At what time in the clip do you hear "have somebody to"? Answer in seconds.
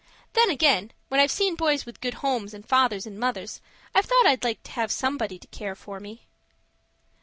4.71-5.45